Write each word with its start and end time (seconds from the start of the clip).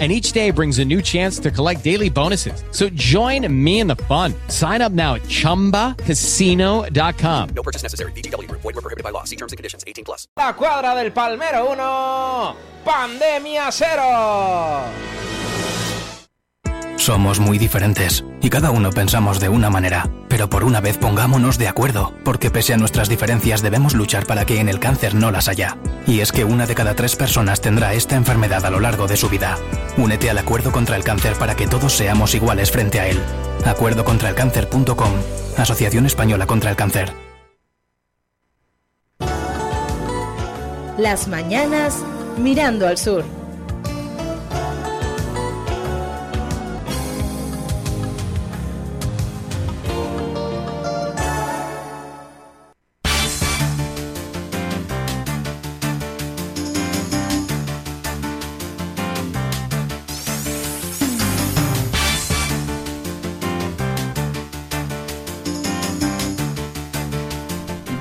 and 0.00 0.10
each 0.10 0.32
day 0.32 0.50
brings 0.50 0.80
a 0.80 0.84
new 0.84 1.00
chance 1.00 1.38
to 1.38 1.52
collect 1.52 1.84
daily 1.84 2.10
bonuses. 2.10 2.64
So 2.72 2.88
join 2.88 3.46
me 3.64 3.78
in 3.78 3.86
the 3.86 3.94
fun. 3.94 4.34
Sign 4.48 4.82
up 4.82 4.90
now 4.90 5.14
at 5.14 5.22
ChumbaCasino.com. 5.22 7.48
No 7.54 7.62
purchase 7.62 7.84
necessary. 7.84 8.10
BGW. 8.12 8.50
Void 8.50 8.64
were 8.64 8.72
prohibited 8.72 9.04
by 9.04 9.10
law. 9.10 9.22
See 9.22 9.36
terms 9.36 9.52
and 9.52 9.56
conditions. 9.56 9.84
18 9.86 10.04
plus. 10.04 10.26
La 10.36 10.52
cuadra 10.52 10.96
del 10.96 11.12
Palmero 11.12 11.68
1, 11.68 12.56
Pandemia 12.84 13.70
0. 13.70 15.33
Somos 16.96 17.40
muy 17.40 17.58
diferentes 17.58 18.24
y 18.40 18.50
cada 18.50 18.70
uno 18.70 18.90
pensamos 18.90 19.40
de 19.40 19.48
una 19.48 19.68
manera, 19.68 20.08
pero 20.28 20.48
por 20.48 20.64
una 20.64 20.80
vez 20.80 20.96
pongámonos 20.96 21.58
de 21.58 21.68
acuerdo, 21.68 22.14
porque 22.24 22.50
pese 22.50 22.72
a 22.72 22.76
nuestras 22.76 23.08
diferencias 23.08 23.62
debemos 23.62 23.94
luchar 23.94 24.26
para 24.26 24.46
que 24.46 24.60
en 24.60 24.68
el 24.68 24.78
cáncer 24.78 25.14
no 25.14 25.30
las 25.30 25.48
haya. 25.48 25.76
Y 26.06 26.20
es 26.20 26.32
que 26.32 26.44
una 26.44 26.66
de 26.66 26.74
cada 26.74 26.94
tres 26.94 27.16
personas 27.16 27.60
tendrá 27.60 27.94
esta 27.94 28.16
enfermedad 28.16 28.64
a 28.64 28.70
lo 28.70 28.80
largo 28.80 29.06
de 29.06 29.16
su 29.16 29.28
vida. 29.28 29.58
Únete 29.96 30.30
al 30.30 30.38
acuerdo 30.38 30.72
contra 30.72 30.96
el 30.96 31.04
cáncer 31.04 31.34
para 31.34 31.56
que 31.56 31.66
todos 31.66 31.92
seamos 31.92 32.34
iguales 32.34 32.70
frente 32.70 33.00
a 33.00 33.08
él. 33.08 33.20
Acuerdocontraelcáncer.com 33.64 35.12
Asociación 35.56 36.06
Española 36.06 36.46
contra 36.46 36.70
el 36.70 36.76
Cáncer. 36.76 37.12
Las 40.98 41.28
mañanas 41.28 42.04
mirando 42.38 42.86
al 42.86 42.98
sur. 42.98 43.24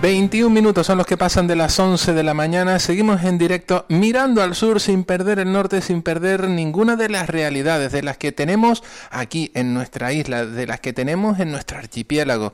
21 0.03 0.53
minutos 0.53 0.85
son 0.85 0.97
los 0.97 1.07
que 1.07 1.15
pasan 1.15 1.47
de 1.47 1.55
las 1.55 1.79
11 1.79 2.11
de 2.11 2.23
la 2.23 2.33
mañana. 2.33 2.77
Seguimos 2.79 3.23
en 3.23 3.37
directo 3.37 3.85
mirando 3.87 4.43
al 4.43 4.53
sur 4.53 4.81
sin 4.81 5.05
perder 5.05 5.39
el 5.39 5.53
norte, 5.53 5.81
sin 5.81 6.01
perder 6.01 6.49
ninguna 6.49 6.97
de 6.97 7.07
las 7.07 7.29
realidades 7.29 7.93
de 7.93 8.03
las 8.03 8.17
que 8.17 8.33
tenemos 8.33 8.83
aquí 9.11 9.49
en 9.53 9.73
nuestra 9.73 10.11
isla, 10.11 10.45
de 10.45 10.67
las 10.67 10.81
que 10.81 10.91
tenemos 10.91 11.39
en 11.39 11.51
nuestro 11.51 11.77
archipiélago 11.77 12.51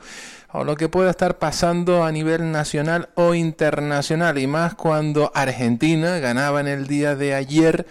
o 0.52 0.64
lo 0.64 0.75
que 0.75 0.89
pueda 0.89 1.09
estar 1.09 1.39
pasando 1.39 2.03
a 2.03 2.11
nivel 2.11 2.52
nacional 2.52 3.09
o 3.16 3.33
internacional 3.33 4.38
y 4.38 4.45
más 4.45 4.75
cuando 4.75 5.31
Argentina 5.33 6.20
ganaba 6.20 6.59
en 6.59 6.67
el 6.67 6.86
día 6.86 7.16
de 7.16 7.33
ayer 7.33 7.88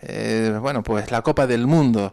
eh, 0.00 0.54
bueno 0.60 0.82
pues 0.82 1.10
la 1.10 1.22
Copa 1.22 1.46
del 1.46 1.66
Mundo 1.66 2.12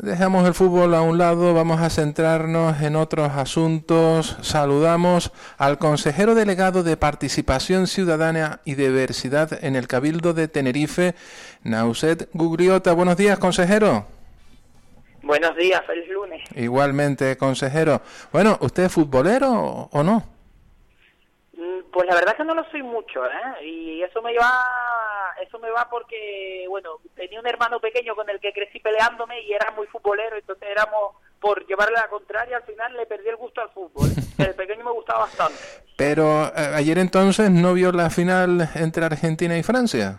Dejamos 0.00 0.46
el 0.46 0.54
fútbol 0.54 0.94
a 0.94 1.02
un 1.02 1.18
lado, 1.18 1.52
vamos 1.52 1.80
a 1.80 1.90
centrarnos 1.90 2.80
en 2.80 2.96
otros 2.96 3.32
asuntos. 3.32 4.38
Saludamos 4.40 5.32
al 5.58 5.78
consejero 5.78 6.34
delegado 6.34 6.82
de 6.82 6.96
Participación 6.96 7.86
Ciudadana 7.86 8.60
y 8.64 8.74
Diversidad 8.74 9.62
en 9.62 9.76
el 9.76 9.88
Cabildo 9.88 10.32
de 10.32 10.48
Tenerife, 10.48 11.14
Nauset 11.62 12.30
Gugriota. 12.32 12.92
Buenos 12.94 13.18
días, 13.18 13.38
consejero. 13.38 14.06
Buenos 15.22 15.54
días, 15.56 15.82
feliz 15.86 16.08
lunes. 16.08 16.40
Igualmente, 16.56 17.36
consejero. 17.36 18.00
Bueno, 18.32 18.56
¿usted 18.62 18.84
es 18.84 18.92
futbolero 18.92 19.90
o 19.92 20.02
no? 20.02 20.31
Pues 21.92 22.08
la 22.08 22.14
verdad 22.14 22.36
que 22.36 22.44
no 22.44 22.54
lo 22.54 22.64
soy 22.70 22.82
mucho, 22.82 23.26
¿eh? 23.26 23.66
Y 23.66 24.02
eso 24.02 24.22
me 24.22 24.34
va, 24.34 24.64
eso 25.42 25.58
me 25.58 25.70
va 25.70 25.90
porque, 25.90 26.64
bueno, 26.68 27.00
tenía 27.14 27.38
un 27.38 27.46
hermano 27.46 27.80
pequeño 27.80 28.16
con 28.16 28.28
el 28.30 28.40
que 28.40 28.52
crecí 28.54 28.80
peleándome 28.80 29.42
y 29.42 29.52
era 29.52 29.70
muy 29.72 29.86
futbolero, 29.88 30.36
entonces 30.36 30.68
éramos 30.70 31.16
por 31.38 31.66
llevarle 31.66 31.96
la 31.96 32.08
contraria, 32.08 32.56
al 32.56 32.62
final 32.62 32.96
le 32.96 33.04
perdí 33.04 33.28
el 33.28 33.36
gusto 33.36 33.60
al 33.60 33.70
fútbol. 33.70 34.08
El 34.38 34.54
pequeño 34.54 34.84
me 34.84 34.90
gustaba 34.90 35.20
bastante. 35.20 35.58
Pero 35.96 36.46
eh, 36.46 36.72
ayer 36.74 36.98
entonces 36.98 37.50
no 37.50 37.74
vio 37.74 37.92
la 37.92 38.10
final 38.10 38.68
entre 38.74 39.04
Argentina 39.04 39.56
y 39.56 39.62
Francia. 39.62 40.18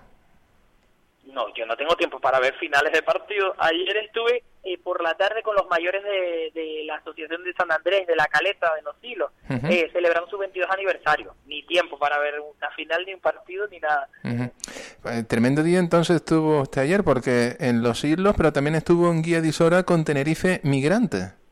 No, 1.25 1.53
yo 1.55 1.65
no 1.65 1.75
tengo 1.75 1.95
tiempo 1.95 2.19
para 2.19 2.39
ver 2.39 2.53
finales 2.55 2.93
de 2.93 3.01
partido. 3.01 3.53
Ayer 3.57 3.97
estuve 3.97 4.43
eh, 4.65 4.77
por 4.77 5.03
la 5.03 5.15
tarde 5.15 5.43
con 5.43 5.55
los 5.55 5.67
mayores 5.69 6.01
de, 6.03 6.83
la 6.85 6.95
Asociación 6.95 7.43
de 7.43 7.53
San 7.53 7.69
Andrés, 7.71 8.07
de 8.07 8.15
la 8.15 8.25
Caleta, 8.27 8.73
de 8.75 8.81
los 8.81 8.95
Hilos, 9.01 9.31
eh, 9.49 9.89
celebrando 9.91 10.29
su 10.29 10.37
22 10.37 10.69
aniversario. 10.71 11.35
Ni 11.45 11.63
tiempo 11.63 11.99
para 11.99 12.17
ver 12.19 12.39
una 12.39 12.71
final, 12.71 13.05
ni 13.05 13.13
un 13.13 13.19
partido, 13.19 13.67
ni 13.67 13.79
nada. 13.79 14.07
Eh, 14.23 15.23
tremendo 15.27 15.63
día 15.63 15.79
entonces 15.79 16.17
estuvo 16.17 16.61
usted 16.61 16.81
ayer, 16.81 17.03
porque 17.03 17.57
en 17.59 17.81
los 17.81 18.03
Hilos, 18.03 18.35
pero 18.37 18.53
también 18.53 18.75
estuvo 18.75 19.11
en 19.11 19.21
Guía 19.21 19.41
de 19.41 19.49
Isora 19.49 19.83
con 19.83 20.05
Tenerife 20.05 20.61
Migrante. 20.63 21.42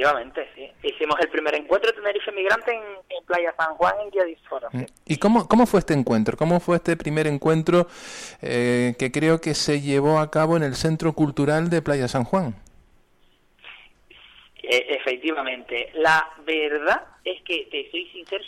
Efectivamente, 0.00 0.48
sí. 0.54 0.72
Hicimos 0.82 1.20
el 1.20 1.28
primer 1.28 1.54
encuentro 1.54 1.90
de 1.90 1.96
Tenerife 1.98 2.32
Migrante 2.32 2.72
en, 2.72 3.24
Playa 3.26 3.54
San 3.58 3.74
Juan, 3.74 3.94
en 4.02 4.10
Guía 4.10 4.24
de 4.24 4.38
mm. 4.72 4.86
¿Y 5.04 5.18
cómo, 5.18 5.46
cómo 5.46 5.66
fue 5.66 5.80
este 5.80 5.92
encuentro? 5.92 6.38
¿Cómo 6.38 6.58
fue 6.58 6.76
este 6.76 6.96
primer 6.96 7.26
encuentro 7.26 7.86
eh, 8.40 8.94
que 8.98 9.12
creo 9.12 9.42
que 9.42 9.52
se 9.52 9.82
llevó 9.82 10.18
a 10.18 10.30
cabo 10.30 10.56
en 10.56 10.62
el 10.62 10.74
Centro 10.74 11.12
Cultural 11.12 11.68
de 11.68 11.82
Playa 11.82 12.08
San 12.08 12.24
Juan? 12.24 12.54
E, 14.62 14.86
efectivamente. 14.88 15.90
La 15.92 16.30
verdad 16.46 17.02
es 17.22 17.42
que, 17.42 17.68
te 17.70 17.90
soy 17.90 18.06
sincero, 18.06 18.42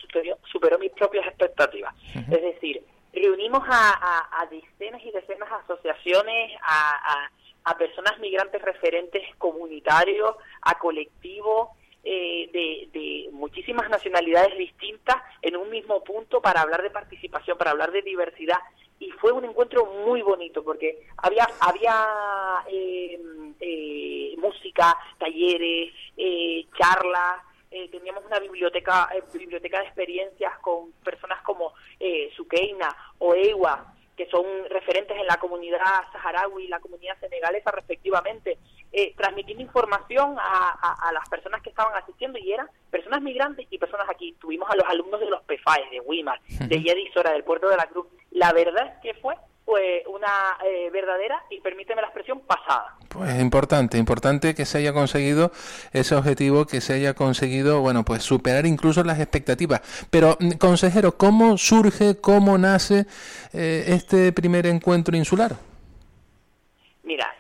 superó, 0.51 0.79
mis 0.79 0.93
propias 0.93 1.27
expectativas. 1.27 1.95
Es 2.15 2.43
decir, 2.43 2.83
reunimos 3.13 3.63
a, 3.69 4.49
decenas 4.51 5.03
y 5.05 5.11
decenas 5.11 5.51
de 5.51 5.75
asociaciones, 5.75 6.53
a 6.63 7.29
a 7.65 7.77
personas 7.77 8.19
migrantes 8.19 8.61
referentes 8.63 9.23
comunitarios, 9.39 10.35
a 10.63 10.79
colectivos 10.79 11.69
eh, 12.05 12.51
de, 12.93 13.29
muchísimas 13.33 13.89
nacionalidades 13.91 14.57
distintas 14.57 15.17
en 15.41 15.57
un 15.57 15.71
mismo 15.71 16.03
punto 16.03 16.41
para 16.41 16.61
hablar 16.61 16.83
de 16.83 16.91
participación, 16.91 17.59
para 17.59 17.73
hablar 17.73 17.93
de 17.93 18.03
diversidad. 18.03 18.59
Y 18.99 19.11
fue 19.13 19.33
un 19.33 19.45
encuentro 19.45 19.87
muy 19.87 20.23
bonito 20.23 20.65
porque 20.65 21.07
había, 21.19 21.47
había 21.61 22.65
eh, 22.69 23.21
eh, 23.61 24.35
música, 24.39 24.97
talleres, 25.19 25.93
charlas. 26.79 27.43
teníamos 27.71 28.25
una 28.27 28.39
biblioteca 28.39 29.09
biblioteca 29.33 29.81
de 29.81 29.87
experiencias 29.87 30.59
con 30.61 30.93
personas 31.05 31.43
como 31.43 31.73
Sukeina 32.37 32.89
o 33.19 33.35
Ewa, 33.35 33.93
que 34.17 34.27
son 34.27 34.45
referentes 34.71 35.17
en 35.17 35.27
la 35.27 35.37
comunidad 35.37 35.81
saharaui 36.13 36.65
y 36.65 36.69
la 36.69 36.81
comunidad 36.81 37.19
senegalesa 37.19 37.71
respectivamente, 37.71 38.59
eh, 38.93 39.15
transmitiendo 39.17 39.63
información 39.63 40.37
a, 40.39 41.11
las 41.13 41.29
personas 41.29 41.63
que 41.63 41.71
estaban 41.71 41.95
asistiendo 41.95 42.39
y 42.39 42.53
eran 42.53 42.69
personas 42.91 43.23
migrantes 43.23 43.67
y 43.71 43.79
personas 43.79 44.09
aquí. 44.09 44.35
Tuvimos 44.41 44.71
a 44.71 44.77
los 44.77 44.87
alumnos 44.87 45.21
de 45.21 45.27
los 45.27 45.43
PEFAES, 45.43 45.91
de 45.91 46.01
Wimar, 46.01 46.41
de 46.43 46.83
Yedisora, 46.83 47.33
del 47.33 47.45
puerto 47.45 47.69
de 47.69 47.77
la 47.77 47.87
Cruz. 47.87 48.07
La 48.31 48.53
verdad 48.53 48.87
es 48.87 49.03
que 49.03 49.15
fue 49.21 49.35
pues 49.65 50.03
una 50.07 50.57
eh, 50.67 50.91
verdadera 50.91 51.43
y 51.51 51.61
permíteme 51.61 52.03
la 52.03 52.09
expresión 52.09 52.41
pasada. 52.41 52.97
Pues 53.09 53.41
importante, 53.41 53.97
importante 53.99 54.55
que 54.55 54.65
se 54.65 54.79
haya 54.79 54.93
conseguido 54.93 55.53
ese 55.93 56.15
objetivo, 56.15 56.67
que 56.67 56.81
se 56.81 56.95
haya 56.95 57.15
conseguido, 57.15 57.81
bueno, 57.81 58.05
pues 58.05 58.23
superar 58.23 58.67
incluso 58.67 59.05
las 59.05 59.21
expectativas. 59.21 59.81
Pero, 60.11 60.37
mm, 60.41 60.53
consejero, 60.53 61.17
¿cómo 61.17 61.57
surge, 61.59 62.21
cómo 62.21 62.59
nace 62.59 63.07
eh, 63.53 63.85
este 63.89 64.33
primer 64.33 64.67
encuentro 64.67 65.17
insular? 65.17 65.57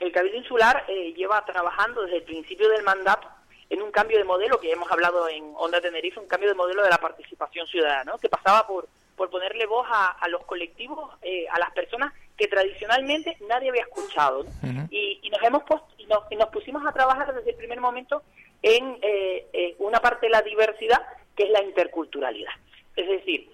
El 0.02 0.12
Cabildo 0.12 0.38
Insular 0.38 0.84
eh, 0.88 1.14
lleva 1.14 1.44
trabajando 1.44 2.02
desde 2.02 2.18
el 2.18 2.22
principio 2.24 2.68
del 2.68 2.82
mandato 2.82 3.28
en 3.70 3.80
un 3.80 3.90
cambio 3.90 4.18
de 4.18 4.24
modelo 4.24 4.60
que 4.60 4.70
hemos 4.70 4.90
hablado 4.90 5.28
en 5.28 5.52
Onda 5.56 5.80
Tenerife, 5.80 6.20
un 6.20 6.26
cambio 6.26 6.50
de 6.50 6.54
modelo 6.54 6.82
de 6.82 6.90
la 6.90 6.98
participación 6.98 7.66
ciudadana, 7.66 8.12
que 8.20 8.28
pasaba 8.28 8.66
por 8.66 8.88
por 9.16 9.30
ponerle 9.30 9.66
voz 9.66 9.86
a, 9.88 10.26
los 10.28 10.44
colectivos, 10.46 11.10
eh, 11.22 11.46
a 11.50 11.58
las 11.58 11.70
personas 11.72 12.12
que 12.36 12.48
tradicionalmente 12.48 13.36
nadie 13.48 13.68
había 13.68 13.82
escuchado. 13.82 14.44
y, 14.90 15.30
nos 15.30 15.42
hemos 15.42 15.62
y, 15.96 16.06
nos, 16.06 16.24
y 16.30 16.36
nos 16.36 16.48
pusimos 16.48 16.84
a 16.84 16.92
trabajar 16.92 17.32
desde 17.34 17.50
el 17.50 17.56
primer 17.56 17.80
momento 17.80 18.22
en 18.62 18.98
eh, 19.00 19.46
eh, 19.52 19.76
una 19.78 20.00
parte 20.00 20.26
de 20.26 20.30
la 20.30 20.42
diversidad 20.42 21.00
que 21.36 21.44
es 21.44 21.50
la 21.50 21.62
interculturalidad. 21.62 22.52
Es 22.96 23.08
decir, 23.08 23.48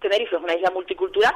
Tenerife 0.00 0.36
es 0.36 0.42
una 0.42 0.54
isla 0.54 0.70
multicultural, 0.70 1.34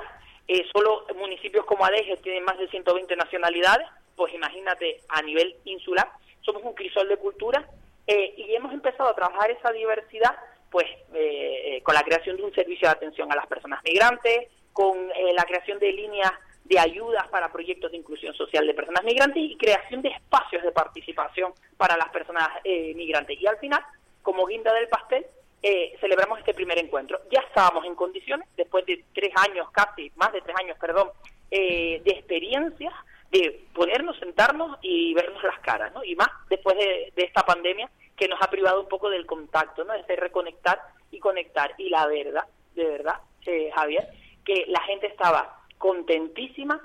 solo 0.73 1.07
municipios 1.17 1.65
como 1.65 1.85
Adeje 1.85 2.17
tienen 2.19 2.45
más 2.45 2.59
de 2.59 2.69
120 2.69 3.17
nacionalidades, 3.17 3.87
pues 4.17 4.33
imagínate 4.35 5.01
a 5.09 5.23
nivel 5.23 5.57
insular, 5.65 6.11
somos 6.41 6.63
un 6.63 6.75
crisol 6.75 7.09
de 7.09 7.17
culturas 7.17 7.65
y 8.09 8.55
hemos 8.55 8.73
empezado 8.73 9.11
a 9.11 9.17
trabajar 9.17 9.51
esa 9.51 9.73
diversidad 9.73 10.37
pues 10.71 10.87
eh, 11.15 11.81
con 11.83 11.95
la 11.95 12.03
creación 12.03 12.37
de 12.37 12.45
un 12.45 12.55
servicio 12.55 12.89
de 12.89 12.93
atención 12.93 13.31
a 13.33 13.37
las 13.37 13.47
personas 13.47 13.83
migrantes, 13.85 14.49
con 14.73 15.11
eh, 15.11 15.33
la 15.35 15.45
creación 15.45 15.79
de 15.79 15.93
líneas 15.93 16.33
de 16.65 16.79
ayudas 16.79 17.27
para 17.29 17.51
proyectos 17.51 17.91
de 17.91 17.97
inclusión 17.97 18.35
social 18.35 18.67
de 18.67 18.75
personas 18.75 19.05
migrantes 19.05 19.43
y 19.43 19.57
creación 19.57 20.03
de 20.03 20.11
espacios 20.11 20.63
de 20.63 20.73
participación 20.73 21.53
para 21.77 21.97
las 21.97 22.09
personas 22.09 22.49
eh, 22.65 22.93
migrantes. 22.95 23.41
Y 23.41 23.47
al 23.47 23.59
final, 23.59 23.83
como 24.23 24.47
guinda 24.47 24.73
del 24.75 24.89
pastel, 24.89 25.25
eh, 25.63 25.97
celebramos 26.01 26.39
este 26.41 26.55
primer 26.55 26.79
encuentro. 26.79 27.21
Ya 27.31 27.41
estábamos 27.41 27.85
en 27.87 27.95
condiciones, 27.95 28.49
después 28.57 28.85
de 28.87 29.05
tres 29.15 29.33
años, 29.37 29.71
casi 29.71 30.13
más 30.17 30.33
de 30.33 30.41
tres 30.41 30.57
años, 30.61 30.77
perdón, 30.79 31.11
eh, 31.51 32.03
de 32.05 32.11
experiencias, 32.11 32.93
de 33.31 33.67
ponernos, 33.75 34.19
sentarnos 34.19 34.79
y 34.83 35.15
vernos 35.15 35.43
las 35.43 35.59
caras, 35.61 35.93
¿no? 35.93 36.05
Y 36.05 36.15
más 36.17 36.29
después 36.49 36.77
de, 36.77 37.13
esta 37.17 37.43
pandemia 37.45 37.91
que 38.17 38.29
nos 38.29 38.41
ha 38.41 38.49
privado 38.51 38.81
un 38.81 38.89
poco 38.89 39.11
del 39.11 39.27
contacto, 39.27 39.85
¿no? 39.85 39.93
De 39.93 40.17
reconectar 40.17 40.81
y 41.11 41.19
conectar. 41.19 41.75
Y 41.79 41.89
la 41.91 42.07
verdad, 42.07 42.45
de 42.75 42.85
verdad, 42.85 43.21
eh, 43.47 43.71
Javier, 43.75 44.09
que 44.45 44.65
la 44.69 44.81
gente 44.83 45.07
estaba 45.09 45.61
contentísima, 45.79 46.81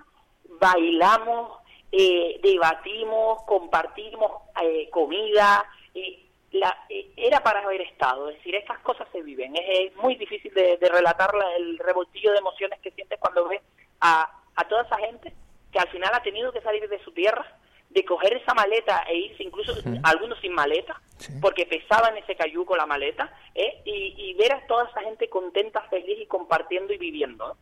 bailamos, 0.60 1.60
eh, 1.92 2.40
debatimos, 2.42 3.44
compartimos 3.44 4.32
eh, 4.62 4.90
comida, 4.90 5.66
y 5.94 6.26
la, 6.52 6.86
eh, 6.90 7.12
era 7.16 7.42
para 7.42 7.62
haber 7.62 7.82
estado, 7.82 8.30
es 8.30 8.38
decir, 8.38 8.56
estas 8.56 8.80
cosas 8.80 9.08
se 9.12 9.22
viven, 9.22 9.56
es, 9.56 9.92
es 9.92 9.96
muy 9.98 10.16
difícil 10.16 10.54
de, 10.54 10.78
de 10.78 10.90
relatar 10.90 11.34
la- 11.34 11.56
el 11.56 11.78
revoltillo 11.78 12.32
de 12.32 12.40
emociones 12.40 12.80
que 12.82 12.92
sientes 12.92 13.20
cuando 13.20 13.48
ves 13.48 13.62
a, 14.02 14.30
a 14.56 14.68
toda 14.68 14.84
esa 14.84 14.98
gente 14.98 15.34
que 15.72 15.80
al 15.80 15.90
final 15.90 16.12
ha 16.14 16.24
tenido 16.24 16.52
que 16.52 16.62
salir 16.62 16.88
de 16.90 17.04
su 17.04 17.12
tierra, 17.12 17.46
de 17.90 18.06
coger 18.06 18.34
esa 18.34 18.54
maleta 18.54 19.04
e 19.08 19.18
irse, 19.18 19.44
incluso 19.44 19.74
algunos 20.04 20.40
sin 20.40 20.54
maleta, 20.54 21.02
porque 21.42 21.66
pesaban 21.66 22.18
ese 22.18 22.36
cayuco 22.36 22.76
la 22.76 22.86
maleta, 22.86 23.34
¿eh? 23.54 23.82
y, 23.86 24.16
y 24.18 24.34
ver 24.36 24.54
a 24.54 24.66
toda 24.68 24.90
esa 24.90 25.02
gente 25.02 25.30
contenta, 25.30 25.82
feliz 25.90 26.20
y 26.22 26.26
compartiendo 26.26 26.94
y 26.94 26.98
viviendo. 26.98 27.58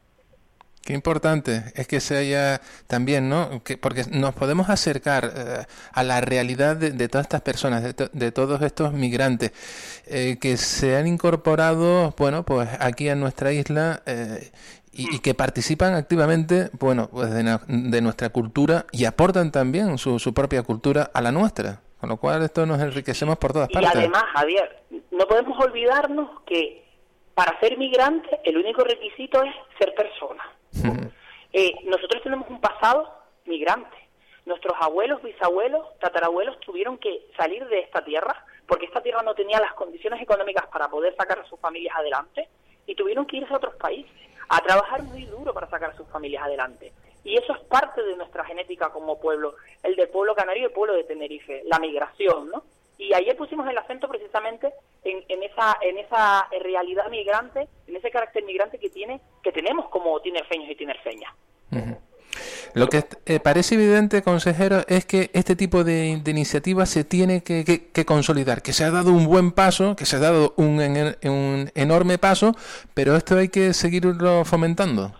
Qué 0.89 0.95
importante 0.95 1.65
es 1.75 1.87
que 1.87 1.99
se 1.99 2.17
haya 2.17 2.61
también, 2.87 3.29
¿no? 3.29 3.61
Que, 3.63 3.77
porque 3.77 4.05
nos 4.09 4.33
podemos 4.33 4.71
acercar 4.71 5.31
eh, 5.37 5.65
a 5.93 6.01
la 6.03 6.19
realidad 6.19 6.77
de, 6.77 6.89
de 6.89 7.07
todas 7.07 7.25
estas 7.25 7.41
personas, 7.41 7.83
de, 7.83 7.93
to- 7.93 8.09
de 8.11 8.31
todos 8.31 8.59
estos 8.63 8.91
migrantes 8.91 9.51
eh, 10.07 10.39
que 10.41 10.57
se 10.57 10.97
han 10.97 11.05
incorporado, 11.05 12.15
bueno, 12.17 12.41
pues 12.43 12.67
aquí 12.79 13.07
a 13.07 13.13
nuestra 13.13 13.51
isla 13.53 14.01
eh, 14.07 14.49
y, 14.91 15.15
y 15.17 15.19
que 15.19 15.35
participan 15.35 15.93
activamente, 15.93 16.71
bueno, 16.79 17.07
pues 17.11 17.31
de, 17.35 17.43
na- 17.43 17.61
de 17.67 18.01
nuestra 18.01 18.29
cultura 18.29 18.87
y 18.91 19.05
aportan 19.05 19.51
también 19.51 19.95
su, 19.99 20.17
su 20.17 20.33
propia 20.33 20.63
cultura 20.63 21.11
a 21.13 21.21
la 21.21 21.31
nuestra. 21.31 21.81
Con 21.99 22.09
lo 22.09 22.17
cual 22.17 22.41
esto 22.41 22.65
nos 22.65 22.81
enriquecemos 22.81 23.37
por 23.37 23.53
todas 23.53 23.69
Y 23.69 23.73
partes. 23.73 23.91
además, 23.95 24.23
Javier, 24.33 24.81
no 25.11 25.27
podemos 25.27 25.55
olvidarnos 25.63 26.31
que 26.47 26.83
para 27.35 27.59
ser 27.59 27.77
migrante 27.77 28.39
el 28.43 28.57
único 28.57 28.83
requisito 28.83 29.43
es 29.43 29.53
ser 29.77 29.93
persona. 29.93 30.41
Eh, 31.53 31.73
nosotros 31.85 32.21
tenemos 32.23 32.49
un 32.49 32.61
pasado 32.61 33.11
migrante. 33.45 33.97
Nuestros 34.45 34.75
abuelos, 34.79 35.21
bisabuelos, 35.21 35.85
tatarabuelos 35.99 36.59
tuvieron 36.61 36.97
que 36.97 37.27
salir 37.37 37.65
de 37.67 37.79
esta 37.79 38.03
tierra 38.03 38.45
porque 38.67 38.85
esta 38.85 39.01
tierra 39.01 39.23
no 39.23 39.33
tenía 39.33 39.59
las 39.59 39.73
condiciones 39.73 40.21
económicas 40.21 40.67
para 40.67 40.89
poder 40.89 41.15
sacar 41.15 41.39
a 41.39 41.45
sus 41.49 41.59
familias 41.59 41.95
adelante 41.97 42.47
y 42.85 42.95
tuvieron 42.95 43.25
que 43.25 43.37
irse 43.37 43.53
a 43.53 43.57
otros 43.57 43.75
países 43.75 44.11
a 44.47 44.59
trabajar 44.61 45.03
muy 45.03 45.25
duro 45.25 45.53
para 45.53 45.69
sacar 45.69 45.91
a 45.91 45.97
sus 45.97 46.07
familias 46.09 46.43
adelante. 46.43 46.91
Y 47.23 47.37
eso 47.37 47.53
es 47.53 47.59
parte 47.61 48.01
de 48.01 48.15
nuestra 48.15 48.45
genética 48.45 48.89
como 48.89 49.19
pueblo, 49.19 49.55
el 49.83 49.95
del 49.95 50.09
pueblo 50.09 50.35
canario 50.35 50.63
y 50.63 50.65
el 50.65 50.71
pueblo 50.71 50.95
de 50.95 51.03
Tenerife, 51.03 51.63
la 51.65 51.79
migración, 51.79 52.49
¿no? 52.49 52.63
Y 53.01 53.13
ayer 53.13 53.35
pusimos 53.37 53.65
el 53.67 53.77
acento 53.77 54.07
precisamente 54.09 54.71
en, 55.05 55.23
en 55.29 55.41
esa 55.43 55.77
en 55.81 55.97
esa 55.97 56.47
realidad 56.61 57.09
migrante, 57.09 57.67
en 57.87 57.95
ese 57.95 58.11
carácter 58.11 58.43
migrante 58.43 58.77
que 58.77 58.89
tiene 58.89 59.21
que 59.41 59.51
tenemos 59.53 59.87
como 59.89 60.19
tinerfeños 60.21 60.69
y 60.69 60.75
tinerfeñas. 60.75 61.33
Lo 62.75 62.87
que 62.87 63.03
eh, 63.25 63.39
parece 63.39 63.73
evidente, 63.75 64.21
consejero, 64.21 64.81
es 64.87 65.05
que 65.05 65.31
este 65.33 65.55
tipo 65.55 65.83
de, 65.83 66.19
de 66.23 66.31
iniciativas 66.31 66.89
se 66.89 67.03
tiene 67.03 67.41
que, 67.41 67.63
que- 67.65 67.87
que 67.91 68.05
consolidar, 68.05 68.61
que 68.61 68.73
se 68.73 68.83
ha 68.83 68.91
dado 68.91 69.11
un 69.11 69.25
buen 69.25 69.51
paso, 69.53 69.95
que 69.95 70.05
se 70.05 70.17
ha 70.17 70.19
dado 70.19 70.53
un, 70.57 70.79
en- 70.79 71.15
un 71.27 71.71
enorme 71.73 72.17
paso, 72.19 72.51
pero 72.93 73.15
esto 73.15 73.35
hay 73.37 73.49
que 73.49 73.73
seguirlo 73.73 74.45
fomentando. 74.45 75.15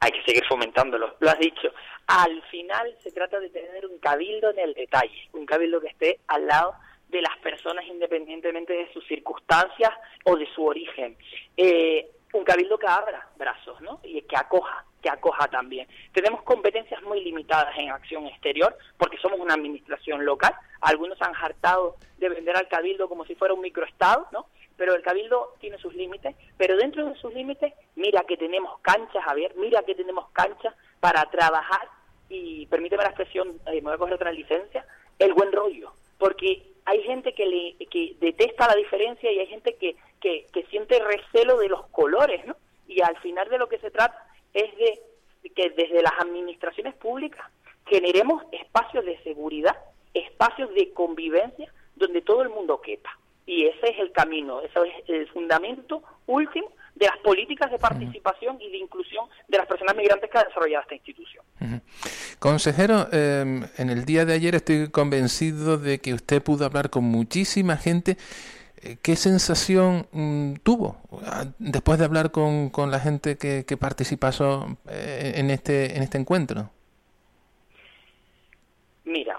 hay 0.00 0.10
que 0.10 0.22
seguir 0.26 0.42
fomentándolo, 0.48 1.14
lo 1.20 1.30
has 1.30 1.38
dicho. 1.38 1.68
Al 2.14 2.42
final 2.50 2.94
se 3.02 3.10
trata 3.10 3.40
de 3.40 3.48
tener 3.48 3.86
un 3.86 3.98
cabildo 3.98 4.50
en 4.50 4.58
el 4.58 4.74
detalle, 4.74 5.30
un 5.32 5.46
cabildo 5.46 5.80
que 5.80 5.86
esté 5.86 6.20
al 6.26 6.46
lado 6.46 6.74
de 7.08 7.22
las 7.22 7.38
personas 7.38 7.86
independientemente 7.86 8.74
de 8.74 8.92
sus 8.92 9.02
circunstancias 9.06 9.90
o 10.26 10.36
de 10.36 10.46
su 10.54 10.62
origen. 10.62 11.16
Eh, 11.56 12.10
un 12.34 12.44
cabildo 12.44 12.76
que 12.76 12.86
abra 12.86 13.26
brazos, 13.38 13.80
¿no? 13.80 13.98
Y 14.02 14.20
que 14.20 14.36
acoja, 14.36 14.84
que 15.00 15.08
acoja 15.08 15.48
también. 15.48 15.88
Tenemos 16.12 16.42
competencias 16.42 17.02
muy 17.02 17.24
limitadas 17.24 17.74
en 17.78 17.90
acción 17.90 18.26
exterior 18.26 18.76
porque 18.98 19.16
somos 19.16 19.40
una 19.40 19.54
administración 19.54 20.22
local. 20.26 20.54
Algunos 20.82 21.16
han 21.22 21.34
hartado 21.34 21.96
de 22.18 22.28
vender 22.28 22.58
al 22.58 22.68
cabildo 22.68 23.08
como 23.08 23.24
si 23.24 23.34
fuera 23.36 23.54
un 23.54 23.62
microestado, 23.62 24.28
¿no? 24.32 24.48
Pero 24.76 24.94
el 24.94 25.00
cabildo 25.00 25.54
tiene 25.60 25.78
sus 25.78 25.94
límites, 25.94 26.36
pero 26.58 26.76
dentro 26.76 27.06
de 27.06 27.14
sus 27.14 27.32
límites, 27.32 27.72
mira 27.94 28.22
que 28.28 28.36
tenemos 28.36 28.80
canchas, 28.80 29.24
Javier, 29.24 29.54
mira 29.56 29.82
que 29.82 29.94
tenemos 29.94 30.28
canchas 30.32 30.74
para 31.00 31.24
trabajar 31.30 31.88
y 32.32 32.66
permíteme 32.66 33.02
la 33.02 33.10
expresión, 33.10 33.60
eh, 33.66 33.74
me 33.74 33.80
voy 33.82 33.92
a 33.92 33.98
coger 33.98 34.14
otra 34.14 34.32
licencia, 34.32 34.86
el 35.18 35.34
buen 35.34 35.52
rollo, 35.52 35.92
porque 36.18 36.62
hay 36.86 37.02
gente 37.02 37.34
que 37.34 37.46
le 37.46 37.86
que 37.86 38.16
detesta 38.20 38.66
la 38.68 38.74
diferencia 38.74 39.30
y 39.30 39.38
hay 39.38 39.46
gente 39.46 39.74
que, 39.74 39.96
que, 40.20 40.46
que 40.52 40.64
siente 40.64 40.98
recelo 40.98 41.58
de 41.58 41.68
los 41.68 41.86
colores, 41.88 42.44
¿no? 42.46 42.56
Y 42.88 43.02
al 43.02 43.16
final 43.18 43.48
de 43.48 43.58
lo 43.58 43.68
que 43.68 43.78
se 43.78 43.90
trata 43.90 44.26
es 44.54 44.74
de 44.76 45.00
que 45.54 45.70
desde 45.70 46.02
las 46.02 46.12
administraciones 46.20 46.94
públicas 46.94 47.46
generemos 47.86 48.42
espacios 48.52 49.04
de 49.04 49.22
seguridad, 49.22 49.76
espacios 50.14 50.72
de 50.74 50.92
convivencia 50.92 51.72
donde 51.96 52.22
todo 52.22 52.42
el 52.42 52.48
mundo 52.48 52.80
quepa. 52.80 53.18
Y 53.44 53.66
ese 53.66 53.90
es 53.90 53.98
el 53.98 54.12
camino, 54.12 54.60
ese 54.60 54.78
es 54.80 55.08
el 55.08 55.28
fundamento 55.28 56.02
último 56.26 56.72
de 56.94 57.06
las 57.06 57.18
políticas 57.18 57.70
de 57.70 57.78
participación 57.78 58.60
y 58.60 58.70
de 58.70 58.78
inclusión 58.78 59.26
de 59.48 59.58
las 59.58 59.66
personas 59.66 59.96
migrantes 59.96 60.30
que 60.30 60.38
ha 60.38 60.44
desarrollado 60.44 60.82
esta 60.82 60.94
institución. 60.94 61.41
Consejero, 62.38 63.08
eh, 63.12 63.62
en 63.78 63.90
el 63.90 64.04
día 64.04 64.24
de 64.24 64.34
ayer 64.34 64.54
estoy 64.54 64.90
convencido 64.90 65.78
de 65.78 66.00
que 66.00 66.14
usted 66.14 66.42
pudo 66.42 66.64
hablar 66.64 66.90
con 66.90 67.04
muchísima 67.04 67.76
gente. 67.76 68.16
Eh, 68.82 68.96
¿Qué 69.00 69.14
sensación 69.14 70.06
mm, 70.10 70.54
tuvo 70.64 70.96
ah, 71.24 71.44
después 71.58 71.98
de 71.98 72.04
hablar 72.04 72.32
con, 72.32 72.70
con 72.70 72.90
la 72.90 72.98
gente 72.98 73.38
que, 73.38 73.64
que 73.64 73.76
participó 73.76 74.28
eh, 74.88 75.34
en, 75.36 75.50
este, 75.50 75.96
en 75.96 76.02
este 76.02 76.18
encuentro? 76.18 76.70
Mira, 79.04 79.38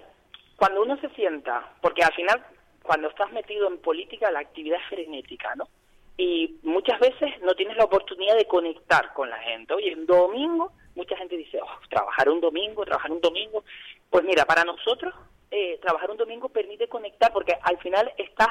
cuando 0.56 0.82
uno 0.82 0.96
se 0.98 1.10
sienta, 1.10 1.74
porque 1.82 2.04
al 2.04 2.14
final, 2.14 2.42
cuando 2.84 3.10
estás 3.10 3.32
metido 3.34 3.68
en 3.68 3.80
política, 3.80 4.32
la 4.32 4.40
actividad 4.40 4.80
es 4.80 4.88
frenética, 4.88 5.54
¿no? 5.56 5.68
Y 6.16 6.60
muchas 6.64 7.00
veces 7.00 7.32
no 7.42 7.54
tienes 7.56 7.76
la 7.76 7.86
oportunidad 7.86 8.38
de 8.38 8.46
conectar 8.46 9.14
con 9.14 9.30
la 9.30 9.40
gente. 9.40 9.74
Oye, 9.74 9.94
un 9.96 10.06
domingo, 10.06 10.72
mucha 10.96 11.16
gente 11.18 11.38
dice, 11.38 11.60
oh, 11.62 11.80
trabajar 11.90 12.30
un 12.30 12.42
domingo, 12.42 12.86
trabajar 12.86 13.12
un 13.12 13.22
domingo. 13.22 13.64
Pues 14.10 14.24
mira, 14.24 14.46
para 14.46 14.64
nosotros, 14.64 15.14
eh, 15.52 15.80
trabajar 15.82 16.12
un 16.12 16.18
domingo 16.18 16.50
permite 16.50 16.88
conectar, 16.88 17.32
porque 17.32 17.58
al 17.62 17.78
final 17.80 18.12
estás 18.18 18.50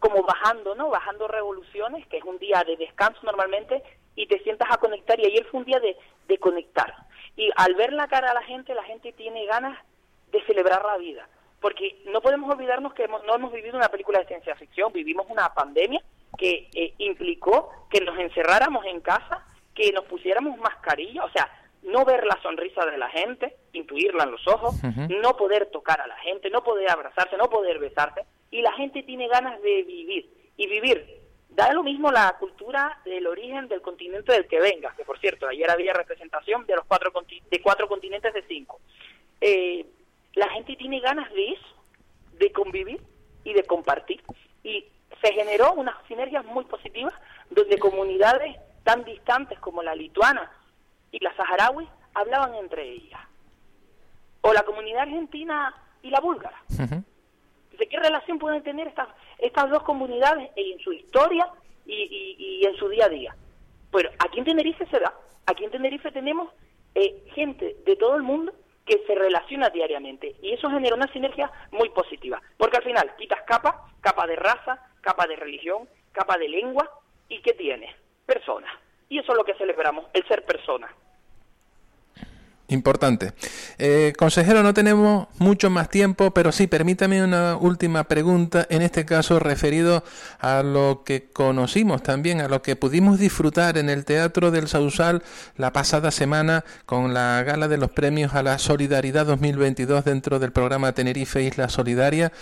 como 0.00 0.22
bajando, 0.22 0.74
¿no? 0.74 0.90
Bajando 0.90 1.28
revoluciones, 1.28 2.06
que 2.08 2.18
es 2.18 2.24
un 2.24 2.38
día 2.38 2.62
de 2.66 2.76
descanso 2.76 3.20
normalmente, 3.22 3.82
y 4.14 4.26
te 4.26 4.38
sientas 4.40 4.68
a 4.70 4.78
conectar. 4.78 5.18
Y 5.20 5.26
ayer 5.26 5.44
fue 5.46 5.60
un 5.60 5.66
día 5.66 5.80
de, 5.80 5.96
conectar. 6.38 6.94
Y 7.36 7.50
al 7.56 7.74
ver 7.74 7.92
la 7.92 8.08
cara 8.08 8.30
a 8.30 8.34
la 8.34 8.42
gente, 8.42 8.74
la 8.74 8.82
gente 8.84 9.12
tiene 9.12 9.46
ganas 9.46 9.78
de 10.30 10.42
celebrar 10.44 10.84
la 10.84 10.98
vida. 10.98 11.28
Porque 11.60 12.02
no 12.06 12.20
podemos 12.20 12.50
olvidarnos 12.50 12.92
que 12.94 13.04
hemos- 13.04 13.24
no 13.24 13.34
hemos 13.34 13.52
vivido 13.52 13.76
una 13.76 13.88
película 13.88 14.18
de 14.18 14.26
ciencia 14.26 14.54
ficción, 14.56 14.92
vivimos 14.92 15.26
una 15.28 15.52
pandemia 15.54 16.02
que 16.36 16.68
eh, 16.74 16.94
implicó 16.98 17.70
que 17.90 18.00
nos 18.00 18.18
encerráramos 18.18 18.84
en 18.86 19.00
casa, 19.00 19.46
que 19.76 19.92
nos 19.92 20.04
pusiéramos 20.06 20.58
mascarilla, 20.58 21.24
o 21.24 21.30
sea, 21.30 21.48
no 21.82 22.04
ver 22.04 22.26
la 22.26 22.40
sonrisa 22.42 22.84
de 22.86 22.98
la 22.98 23.08
gente, 23.10 23.56
intuirla 23.72 24.24
en 24.24 24.32
los 24.32 24.46
ojos, 24.48 24.74
no 24.82 25.36
poder 25.36 25.66
tocar 25.66 26.00
a 26.00 26.06
la 26.06 26.16
gente, 26.16 26.50
no 26.50 26.64
poder 26.64 26.90
abrazarse, 26.90 27.36
no 27.36 27.48
poder 27.48 27.78
besarse, 27.78 28.22
y 28.50 28.62
la 28.62 28.72
gente 28.72 29.02
tiene 29.02 29.28
ganas 29.28 29.60
de 29.62 29.82
vivir. 29.84 30.28
Y 30.56 30.66
vivir, 30.66 31.20
da 31.50 31.72
lo 31.72 31.82
mismo 31.82 32.10
la 32.10 32.34
cultura 32.40 32.98
del 33.04 33.26
origen 33.26 33.68
del 33.68 33.82
continente 33.82 34.32
del 34.32 34.48
que 34.48 34.58
venga, 34.58 34.94
que 34.96 35.04
por 35.04 35.18
cierto, 35.20 35.46
ayer 35.46 35.70
había 35.70 35.92
representación 35.92 36.66
de 36.66 36.74
los 36.74 36.86
cuatro 36.86 37.12
de 37.50 37.62
cuatro 37.62 37.86
continentes 37.86 38.32
de 38.32 38.42
cinco. 38.48 38.80
Eh, 39.40 39.84
la 40.34 40.48
gente 40.50 40.74
tiene 40.76 41.00
ganas 41.00 41.30
de 41.32 41.52
eso, 41.52 41.76
de 42.32 42.50
convivir 42.52 43.00
y 43.44 43.52
de 43.52 43.62
compartir. 43.64 44.22
Y 44.64 44.86
se 45.22 45.32
generó 45.32 45.74
unas 45.74 45.94
sinergias 46.08 46.44
muy 46.46 46.64
positivas 46.64 47.14
donde 47.50 47.78
comunidades 47.78 48.56
tan 48.86 49.04
distantes 49.04 49.58
como 49.58 49.82
la 49.82 49.94
lituana 49.94 50.50
y 51.10 51.18
la 51.22 51.34
saharaui 51.36 51.86
hablaban 52.14 52.54
entre 52.54 52.82
ellas. 52.88 53.20
O 54.42 54.52
la 54.52 54.62
comunidad 54.62 55.02
argentina 55.02 55.74
y 56.02 56.10
la 56.10 56.20
búlgara. 56.20 56.62
Entonces, 56.68 57.88
¿qué 57.90 57.98
relación 57.98 58.38
pueden 58.38 58.62
tener 58.62 58.86
estas, 58.86 59.08
estas 59.38 59.68
dos 59.70 59.82
comunidades 59.82 60.50
en 60.56 60.78
su 60.78 60.92
historia 60.92 61.50
y, 61.84 61.92
y- 61.94 62.36
y 62.62 62.66
en 62.66 62.76
su 62.76 62.88
día 62.88 63.06
a 63.06 63.08
día? 63.08 63.36
Bueno, 63.90 64.08
aquí 64.24 64.38
en 64.38 64.44
Tenerife 64.44 64.86
se 64.86 65.00
da. 65.00 65.12
Aquí 65.46 65.64
en 65.64 65.70
Tenerife 65.72 66.10
tenemos 66.12 66.48
eh, 66.94 67.24
gente 67.34 67.76
de 67.84 67.96
todo 67.96 68.14
el 68.16 68.22
mundo 68.22 68.52
que 68.86 69.02
se 69.06 69.14
relaciona 69.16 69.68
diariamente 69.70 70.36
y 70.40 70.52
eso 70.52 70.70
genera 70.70 70.94
una 70.94 71.12
sinergia 71.12 71.50
muy 71.72 71.88
positiva, 71.90 72.40
porque 72.56 72.76
al 72.76 72.84
final 72.84 73.14
quitas 73.18 73.42
capa, 73.42 73.90
capa 74.00 74.26
de 74.28 74.36
raza, 74.36 74.80
capa 75.00 75.26
de 75.26 75.34
religión, 75.36 75.88
capa 76.12 76.38
de 76.38 76.48
lengua 76.48 76.88
y 77.28 77.42
¿qué 77.42 77.52
tienes? 77.52 77.92
Personas. 78.26 78.70
Y 79.08 79.18
eso 79.18 79.32
es 79.32 79.38
lo 79.38 79.44
que 79.44 79.54
celebramos, 79.54 80.06
el 80.12 80.26
ser 80.26 80.44
persona. 80.44 80.88
Importante. 82.68 83.32
Eh, 83.78 84.14
consejero, 84.16 84.62
no 84.62 84.72
tenemos 84.72 85.28
mucho 85.38 85.68
más 85.68 85.90
tiempo, 85.90 86.30
pero 86.30 86.50
sí, 86.50 86.66
permítame 86.66 87.22
una 87.22 87.56
última 87.56 88.04
pregunta, 88.04 88.66
en 88.70 88.82
este 88.82 89.04
caso 89.04 89.38
referido 89.38 90.02
a 90.40 90.62
lo 90.62 91.02
que 91.04 91.28
conocimos 91.30 92.02
también, 92.02 92.40
a 92.40 92.48
lo 92.48 92.62
que 92.62 92.76
pudimos 92.76 93.18
disfrutar 93.18 93.76
en 93.76 93.90
el 93.90 94.04
Teatro 94.04 94.50
del 94.50 94.68
Sausal 94.68 95.22
la 95.56 95.72
pasada 95.72 96.10
semana 96.10 96.64
con 96.86 97.12
la 97.12 97.42
gala 97.42 97.68
de 97.68 97.76
los 97.76 97.90
premios 97.90 98.34
a 98.34 98.42
la 98.42 98.58
Solidaridad 98.58 99.26
2022 99.26 100.04
dentro 100.04 100.38
del 100.38 100.52
programa 100.52 100.92
Tenerife 100.92 101.42
Isla 101.42 101.68
Solidaria. 101.68 102.32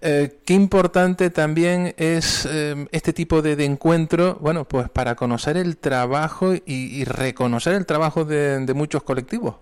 Eh, 0.00 0.38
qué 0.46 0.54
importante 0.54 1.28
también 1.30 1.94
es 1.98 2.48
eh, 2.50 2.86
este 2.92 3.12
tipo 3.12 3.42
de, 3.42 3.58
encuentro, 3.64 4.38
bueno, 4.40 4.66
pues 4.66 4.88
para 4.88 5.16
conocer 5.16 5.56
el 5.56 5.76
trabajo 5.76 6.54
y, 6.54 7.04
reconocer 7.04 7.74
el 7.74 7.86
trabajo 7.86 8.24
de 8.24 8.72
muchos 8.74 9.02
colectivos. 9.02 9.56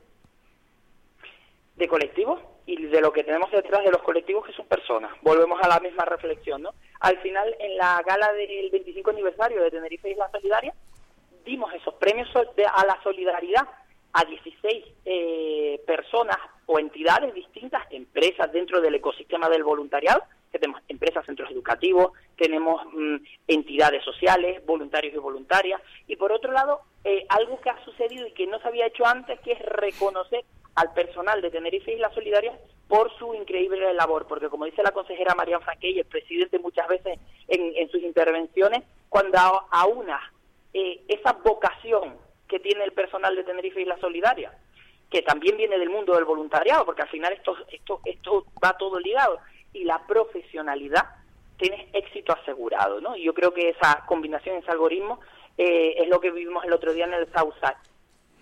De 1.76 1.88
colectivos 1.88 2.40
y 2.66 2.86
de 2.86 3.00
lo 3.00 3.12
que 3.12 3.22
tenemos 3.22 3.50
detrás 3.50 3.84
de 3.84 3.90
los 3.90 4.02
colectivos 4.02 4.44
que 4.44 4.52
son 4.52 4.66
personas. 4.66 5.12
Volvemos 5.22 5.60
a 5.62 5.68
la 5.68 5.78
misma 5.78 6.04
reflexión, 6.04 6.62
¿no? 6.62 6.74
Al 7.00 7.18
final, 7.18 7.54
en 7.60 7.76
la 7.76 8.02
gala 8.04 8.32
del 8.32 8.70
25 8.70 9.10
aniversario 9.10 9.62
de 9.62 9.70
Tenerife 9.70 10.10
Isla 10.10 10.30
Solidaria, 10.32 10.74
dimos 11.44 11.72
esos 11.74 11.94
premios 11.94 12.28
a 12.34 12.86
la 12.86 13.00
solidaridad 13.02 13.68
a 14.12 14.24
16 14.24 14.84
eh, 15.04 15.80
personas 15.86 16.38
o 16.64 16.78
entidades 16.78 17.34
distintas, 17.34 17.84
empresas 17.90 18.50
dentro 18.50 18.80
del 18.80 18.94
ecosistema 18.94 19.48
del 19.48 19.62
voluntariado, 19.62 20.22
que 20.50 20.58
tenemos 20.58 20.82
empresas, 20.88 21.26
centros 21.26 21.50
educativos, 21.50 22.12
tenemos 22.36 22.82
mm, 22.92 23.16
entidades 23.46 24.02
sociales, 24.02 24.64
voluntarios 24.64 25.14
y 25.14 25.18
voluntarias, 25.18 25.80
y 26.08 26.16
por 26.16 26.32
otro 26.32 26.52
lado, 26.52 26.80
eh, 27.04 27.26
algo 27.28 27.60
que 27.60 27.70
ha 27.70 27.84
sucedido 27.84 28.26
y 28.26 28.32
que 28.32 28.46
no 28.46 28.58
se 28.58 28.68
había 28.68 28.86
hecho 28.86 29.06
antes, 29.06 29.38
que 29.40 29.52
es 29.52 29.60
reconocer 29.60 30.44
al 30.76 30.92
personal 30.92 31.42
de 31.42 31.50
Tenerife 31.50 31.92
Isla 31.92 32.12
Solidaria 32.14 32.58
por 32.88 33.10
su 33.18 33.34
increíble 33.34 33.92
labor, 33.94 34.26
porque 34.28 34.48
como 34.48 34.64
dice 34.64 34.82
la 34.82 34.92
consejera 34.92 35.34
Marian 35.34 35.60
Franque 35.62 35.98
el 35.98 36.04
presidente 36.04 36.58
muchas 36.58 36.86
veces 36.86 37.18
en, 37.48 37.72
en 37.76 37.90
sus 37.90 38.02
intervenciones, 38.02 38.84
cuando 39.08 39.38
aúna 39.70 40.32
eh, 40.72 41.00
esa 41.08 41.32
vocación 41.32 42.16
que 42.48 42.60
tiene 42.60 42.84
el 42.84 42.92
personal 42.92 43.34
de 43.34 43.44
Tenerife 43.44 43.80
Isla 43.80 43.98
Solidaria, 43.98 44.52
que 45.10 45.22
también 45.22 45.56
viene 45.56 45.78
del 45.78 45.90
mundo 45.90 46.14
del 46.14 46.24
voluntariado, 46.24 46.84
porque 46.84 47.02
al 47.02 47.08
final 47.08 47.32
esto, 47.32 47.56
esto, 47.70 48.00
esto 48.04 48.44
va 48.62 48.76
todo 48.76 49.00
ligado, 49.00 49.38
y 49.72 49.84
la 49.84 50.06
profesionalidad, 50.06 51.06
tienes 51.56 51.88
éxito 51.92 52.32
asegurado, 52.32 53.00
¿no? 53.00 53.16
Y 53.16 53.24
yo 53.24 53.34
creo 53.34 53.52
que 53.52 53.70
esa 53.70 54.04
combinación, 54.06 54.56
ese 54.56 54.70
algoritmo, 54.70 55.20
eh, 55.56 55.94
es 55.98 56.08
lo 56.08 56.20
que 56.20 56.30
vivimos 56.30 56.64
el 56.64 56.72
otro 56.72 56.92
día 56.92 57.06
en 57.06 57.14
el 57.14 57.32
Southside. 57.32 57.76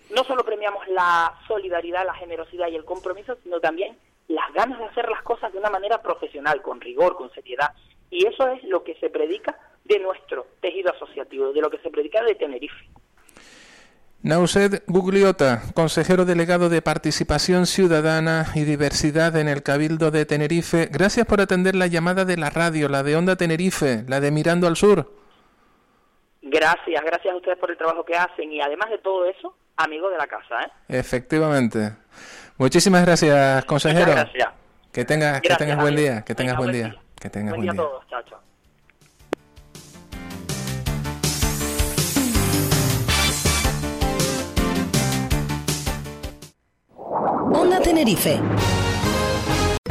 No 0.09 0.23
solo 0.23 0.43
premiamos 0.43 0.87
la 0.87 1.37
solidaridad, 1.47 2.05
la 2.05 2.13
generosidad 2.13 2.67
y 2.67 2.75
el 2.75 2.85
compromiso, 2.85 3.37
sino 3.43 3.59
también 3.59 3.97
las 4.27 4.53
ganas 4.53 4.79
de 4.79 4.85
hacer 4.85 5.09
las 5.09 5.21
cosas 5.23 5.51
de 5.51 5.59
una 5.59 5.69
manera 5.69 6.01
profesional, 6.01 6.61
con 6.61 6.81
rigor, 6.81 7.15
con 7.15 7.31
seriedad. 7.31 7.71
Y 8.09 8.25
eso 8.25 8.47
es 8.47 8.63
lo 8.63 8.83
que 8.83 8.95
se 8.95 9.09
predica 9.09 9.57
de 9.83 9.99
nuestro 9.99 10.47
tejido 10.61 10.91
asociativo, 10.93 11.53
de 11.53 11.61
lo 11.61 11.69
que 11.69 11.79
se 11.79 11.89
predica 11.89 12.23
de 12.23 12.35
Tenerife. 12.35 12.85
Nauset 14.23 14.83
Gugliota, 14.87 15.61
consejero 15.75 16.25
delegado 16.25 16.67
de 16.67 16.81
Participación 16.81 17.67
Ciudadana 17.67 18.47
y 18.55 18.63
Diversidad 18.63 19.35
en 19.35 19.47
el 19.47 19.61
Cabildo 19.61 20.09
de 20.09 20.25
Tenerife, 20.25 20.87
gracias 20.91 21.27
por 21.27 21.41
atender 21.41 21.75
la 21.75 21.85
llamada 21.85 22.25
de 22.25 22.35
la 22.35 22.49
radio, 22.49 22.89
la 22.89 23.03
de 23.03 23.15
Onda 23.15 23.35
Tenerife, 23.35 24.03
la 24.07 24.19
de 24.19 24.31
Mirando 24.31 24.65
al 24.65 24.77
Sur. 24.77 25.11
Gracias, 26.41 27.03
gracias 27.03 27.33
a 27.35 27.37
ustedes 27.37 27.59
por 27.59 27.69
el 27.69 27.77
trabajo 27.77 28.03
que 28.03 28.15
hacen 28.15 28.51
y 28.51 28.61
además 28.61 28.89
de 28.89 28.97
todo 28.97 29.25
eso, 29.25 29.55
amigos 29.77 30.11
de 30.11 30.17
la 30.17 30.27
casa. 30.27 30.61
¿eh? 30.61 30.71
Efectivamente. 30.89 31.93
Muchísimas 32.57 33.05
gracias, 33.05 33.65
consejero. 33.65 34.07
Muchas 34.07 34.15
gracias. 34.33 34.49
Que 34.91 35.03
tengas, 35.03 35.41
que 35.41 35.49
Gracias, 35.49 35.57
tengas 35.67 35.81
buen 35.83 35.95
día, 35.95 36.21
que 36.23 36.35
tengas 36.35 36.53
Venga, 36.57 36.59
buen 36.63 36.71
día, 36.71 36.87
día. 36.87 37.01
que 37.19 37.29
tengas 37.29 37.55
Buen 37.55 37.65
buen 37.65 37.75
día 37.75 37.83
a 37.83 37.85
día. 37.85 37.91
todos. 37.91 38.07
Chao, 38.07 38.21
chao. 38.23 38.39
Onda 47.53 47.79
Tenerife. 47.81 48.39